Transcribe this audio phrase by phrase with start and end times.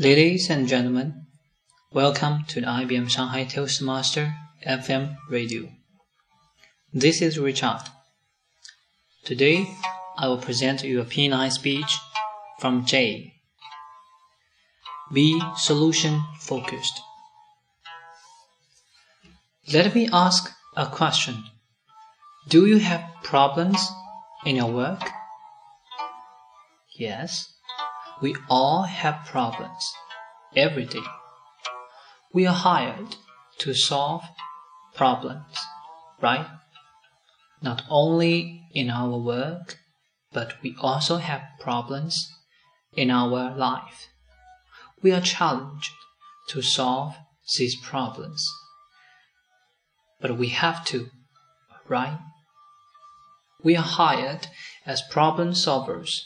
[0.00, 1.26] Ladies and gentlemen,
[1.92, 4.34] welcome to the IBM Shanghai Toastmaster
[4.66, 5.68] FM radio.
[6.90, 7.82] This is Richard.
[9.26, 9.68] Today,
[10.16, 11.98] I will present you a P9 speech
[12.60, 13.34] from Jay.
[15.12, 16.98] Be solution focused.
[19.70, 21.44] Let me ask a question.
[22.48, 23.86] Do you have problems
[24.46, 25.02] in your work?
[26.96, 27.52] Yes,
[28.20, 29.92] we all have problems
[30.54, 31.02] every day.
[32.32, 33.16] We are hired
[33.58, 34.22] to solve
[34.94, 35.56] problems,
[36.20, 36.46] right?
[37.62, 39.78] Not only in our work,
[40.32, 42.30] but we also have problems
[42.96, 44.08] in our life.
[45.02, 45.90] We are challenged
[46.48, 47.16] to solve
[47.56, 48.46] these problems.
[50.20, 51.08] But we have to,
[51.88, 52.18] right?
[53.62, 54.48] We are hired
[54.86, 56.22] as problem solvers.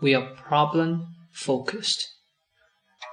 [0.00, 2.08] We are problem focused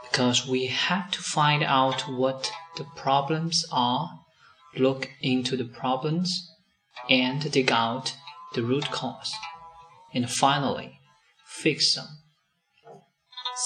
[0.04, 4.10] because we have to find out what the problems are,
[4.76, 6.50] look into the problems,
[7.10, 8.16] and dig out
[8.54, 9.34] the root cause,
[10.14, 11.00] and finally
[11.48, 12.08] fix them.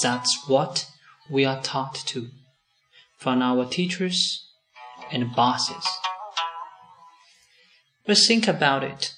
[0.01, 0.87] That's what
[1.29, 2.29] we are taught to
[3.17, 4.45] from our teachers
[5.11, 5.87] and bosses.
[8.05, 9.14] But think about it.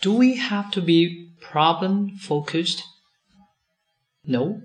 [0.00, 2.82] Do we have to be problem focused?
[4.24, 4.62] No.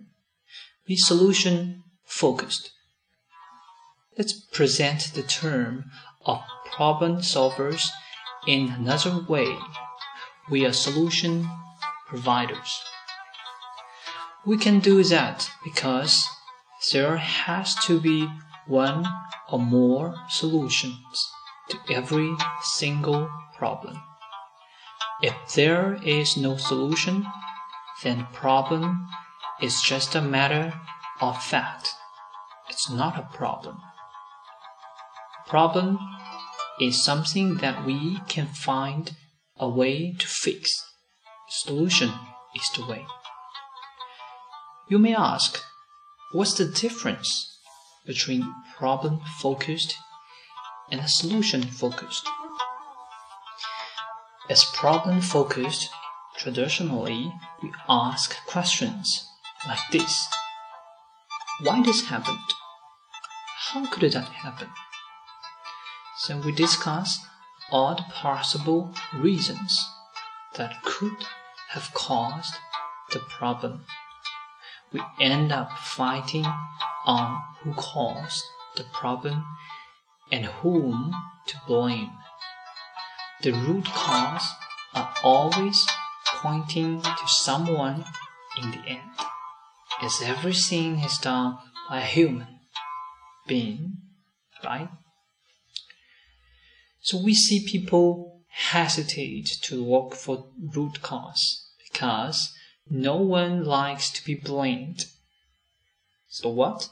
[0.87, 2.71] Be solution focused.
[4.17, 5.91] Let's present the term
[6.25, 6.41] of
[6.73, 7.89] problem solvers
[8.47, 9.57] in another way.
[10.49, 11.49] We are solution
[12.07, 12.81] providers.
[14.45, 16.23] We can do that because
[16.93, 18.29] there has to be
[18.67, 19.05] one
[19.49, 21.29] or more solutions
[21.69, 23.99] to every single problem.
[25.21, 27.25] If there is no solution,
[28.03, 29.07] then problem
[29.61, 30.73] is just a matter
[31.21, 31.89] of fact.
[32.69, 33.77] It's not a problem.
[35.47, 35.99] Problem
[36.81, 39.15] is something that we can find
[39.57, 40.69] a way to fix.
[41.47, 42.11] Solution
[42.53, 43.05] is the way.
[44.89, 45.63] You may ask,
[46.33, 47.57] what's the difference
[48.05, 49.95] between problem focused
[50.91, 52.27] and solution focused?
[54.49, 55.89] As problem focused,
[56.37, 59.27] traditionally we ask questions
[59.67, 60.27] like this
[61.61, 62.49] Why this happened?
[63.69, 64.69] How could that happen?
[66.27, 67.19] Then we discuss
[67.71, 69.83] all the possible reasons
[70.55, 71.25] that could
[71.69, 72.55] have caused
[73.11, 73.85] the problem
[74.95, 76.45] we end up fighting
[77.05, 78.43] on who caused
[78.77, 79.43] the problem
[80.31, 81.13] and whom
[81.47, 82.11] to blame.
[83.45, 84.49] The root cause
[84.95, 85.85] are always
[86.37, 88.03] pointing to someone
[88.59, 89.11] in the end,
[90.01, 92.61] as everything is done by a human
[93.45, 93.97] being,
[94.63, 94.89] right?
[97.03, 102.51] So we see people hesitate to look for root cause because
[102.89, 105.05] no one likes to be blamed.
[106.29, 106.89] So what?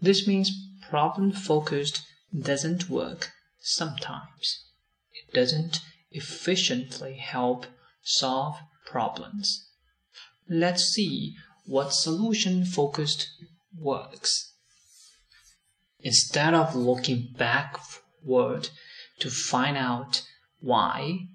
[0.00, 0.50] This means
[0.88, 2.00] problem focused
[2.34, 4.71] doesn't work sometimes.
[5.32, 7.66] Doesn't efficiently help
[8.02, 8.56] solve
[8.86, 9.68] problems.
[10.48, 11.34] Let's see
[11.64, 13.28] what solution focused
[13.78, 14.52] works.
[16.00, 18.68] Instead of looking backward
[19.20, 20.22] to find out
[20.60, 21.28] why,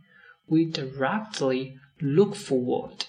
[0.47, 3.05] we directly look forward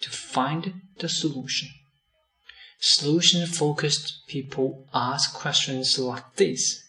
[0.00, 1.68] to find the solution.
[2.78, 6.82] Solution focused people ask questions like this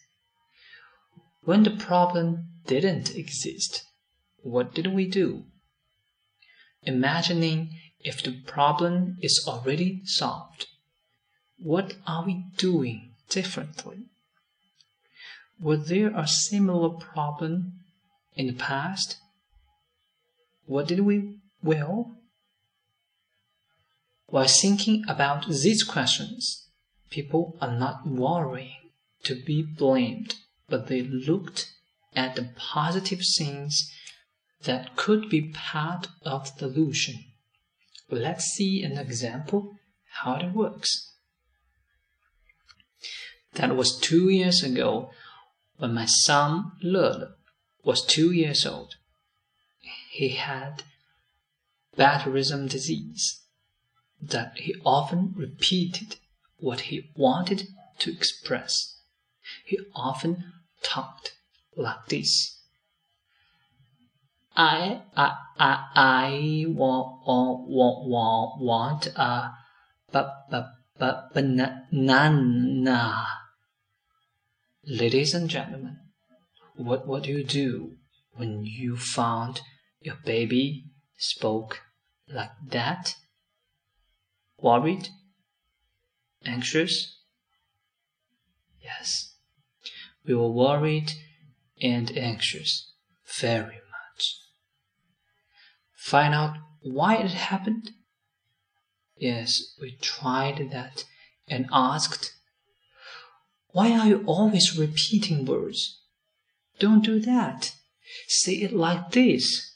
[1.43, 3.83] When the problem didn't exist,
[4.43, 5.45] what did we do?
[6.83, 10.67] Imagining if the problem is already solved,
[11.57, 14.05] what are we doing differently?
[15.59, 17.73] Was there a similar problem
[18.35, 19.17] in the past?
[20.65, 22.17] What did we well?
[24.27, 26.67] While thinking about these questions,
[27.09, 28.91] people are not worrying
[29.23, 30.35] to be blamed,
[30.71, 31.71] but they looked
[32.15, 33.91] at the positive things
[34.63, 37.25] that could be part of the illusion.
[38.09, 39.73] Let's see an example
[40.23, 41.13] how it works.
[43.53, 45.11] That was two years ago
[45.77, 47.33] when my son Le
[47.83, 48.95] was two years old.
[50.11, 50.83] He had
[51.97, 53.41] Batarism disease,
[54.21, 56.17] that he often repeated
[56.57, 57.67] what he wanted
[57.99, 58.97] to express.
[59.65, 60.53] He often
[60.91, 61.33] talked
[61.75, 62.59] like this.
[64.55, 69.51] I I I I want want want want want a
[71.33, 73.27] banana.
[74.83, 75.97] Ladies and gentlemen,
[76.75, 77.95] what would you do
[78.33, 79.61] when you found
[80.01, 80.85] your baby
[81.17, 81.81] spoke
[82.27, 83.15] like that?
[84.57, 85.07] Worried?
[86.43, 87.17] Anxious?
[88.81, 89.30] Yes,
[90.25, 91.13] we were worried
[91.81, 92.91] and anxious
[93.39, 94.37] very much.
[95.95, 97.91] Find out why it happened?
[99.17, 101.05] Yes, we tried that
[101.47, 102.33] and asked,
[103.69, 106.01] Why are you always repeating words?
[106.79, 107.73] Don't do that.
[108.27, 109.75] Say it like this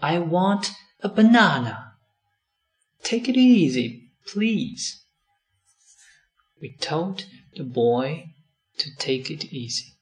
[0.00, 1.94] I want a banana.
[3.02, 5.04] Take it easy, please.
[6.60, 8.33] We told the boy
[8.78, 9.94] to take it easy,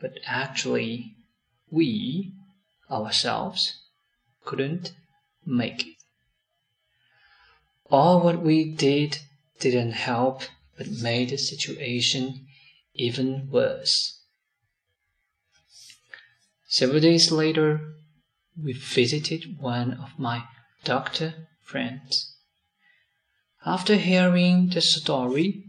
[0.00, 1.14] but actually,
[1.70, 2.32] we
[2.90, 3.80] ourselves
[4.44, 4.92] couldn't
[5.46, 5.96] make it.
[7.90, 9.18] All what we did
[9.58, 10.42] didn't help
[10.76, 12.46] but made the situation
[12.94, 14.20] even worse.
[16.66, 17.94] Several days later,
[18.56, 20.44] we visited one of my
[20.84, 22.36] doctor friends.
[23.66, 25.64] After hearing the story,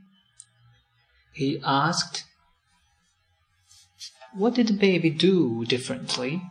[1.34, 2.24] he asked,
[4.34, 6.42] What did the baby do differently?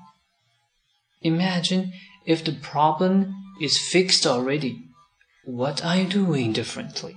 [1.23, 1.95] Imagine
[2.27, 4.85] if the problem is fixed already.
[5.45, 7.17] What are you doing differently?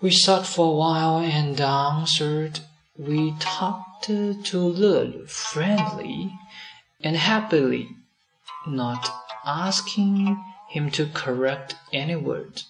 [0.00, 2.60] We sat for a while and answered.
[2.96, 6.32] We talked to Lulu friendly
[7.02, 7.90] and happily,
[8.66, 9.10] not
[9.44, 12.62] asking him to correct any word.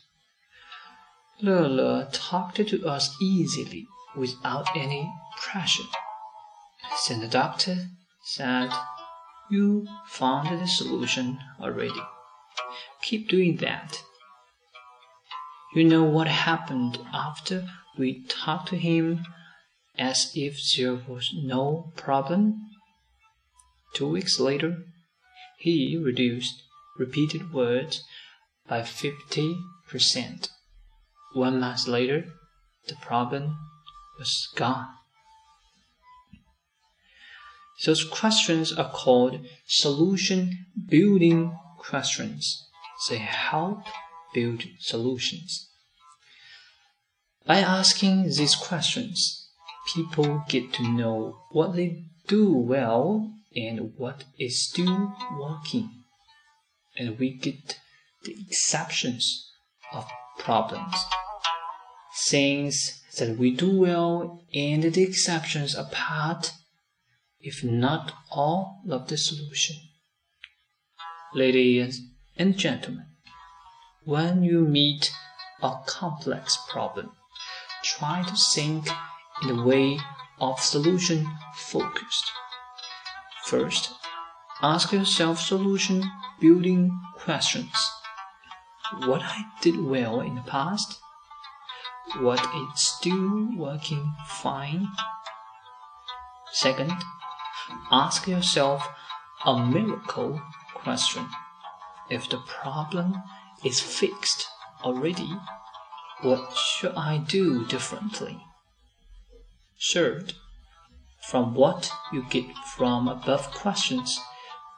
[1.40, 5.84] Lulu talked to us easily without any pressure.
[7.08, 7.88] Then the doctor
[8.24, 8.70] said,
[9.50, 12.02] You found the solution already.
[13.02, 14.02] Keep doing that.
[15.74, 17.68] You know what happened after
[17.98, 19.26] we talked to him
[19.98, 22.60] as if there was no problem?
[23.94, 24.84] Two weeks later,
[25.58, 26.62] he reduced
[26.98, 28.04] repeated words
[28.68, 30.48] by 50%.
[31.32, 32.24] One month later,
[32.86, 33.56] the problem
[34.18, 34.88] was gone.
[37.84, 42.66] Those questions are called solution building questions.
[43.08, 43.84] They help
[44.34, 45.68] build solutions.
[47.46, 49.48] By asking these questions,
[49.94, 55.90] people get to know what they do well and what is still working.
[56.98, 57.78] And we get
[58.24, 59.50] the exceptions
[59.92, 60.06] of
[60.38, 60.94] problems.
[62.26, 66.52] Things that we do well and the exceptions are part,
[67.40, 69.76] if not all, of the solution.
[71.34, 72.00] Ladies
[72.36, 73.06] and gentlemen,
[74.04, 75.12] when you meet
[75.62, 77.10] a complex problem,
[77.84, 78.88] try to think
[79.42, 79.98] in the way
[80.40, 82.32] of solution focused.
[83.44, 83.92] First,
[84.62, 86.04] ask yourself solution
[86.40, 87.90] building questions.
[89.04, 90.98] What I did well in the past?
[92.16, 94.88] What is still working fine?
[96.52, 96.94] Second,
[97.92, 98.88] ask yourself
[99.44, 100.40] a miracle
[100.74, 101.28] question.
[102.10, 103.22] If the problem
[103.62, 104.46] is fixed
[104.82, 105.36] already,
[106.22, 108.42] what should I do differently?
[109.92, 110.32] Third,
[111.28, 114.18] from what you get from above questions,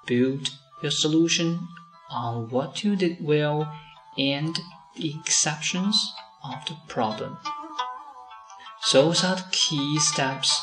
[0.04, 0.50] build
[0.82, 1.68] your solution
[2.10, 3.72] on what you did well
[4.18, 4.58] and
[4.96, 6.12] the exceptions
[6.44, 7.38] of the problem.
[8.92, 10.60] Those are the key steps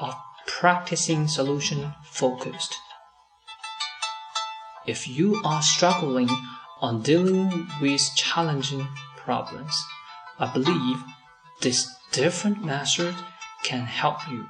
[0.00, 0.14] of
[0.46, 2.74] practicing solution focused.
[4.86, 6.28] If you are struggling
[6.84, 9.74] on dealing with challenging problems.
[10.38, 11.02] I believe
[11.62, 13.14] this different method
[13.62, 14.46] can help you.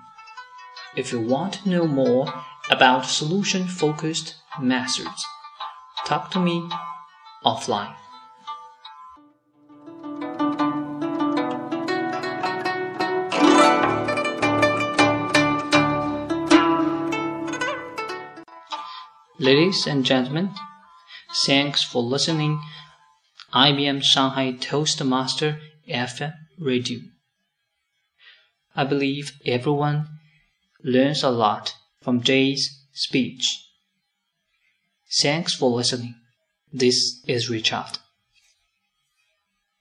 [0.96, 2.26] If you want to know more
[2.70, 5.24] about solution focused methods,
[6.06, 6.68] talk to me
[7.44, 7.94] offline.
[19.44, 20.54] Ladies and gentlemen,
[21.44, 22.62] Thanks for listening.
[23.52, 27.00] IBM Shanghai Toastmaster FM Radio.
[28.74, 30.08] I believe everyone
[30.82, 33.44] learns a lot from Jay's speech.
[35.20, 36.14] Thanks for listening.
[36.72, 37.98] This is Richard.